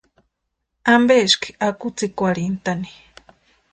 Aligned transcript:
¿Ampeski 0.93 1.49
akwitsikwarhintʼani? 1.67 2.91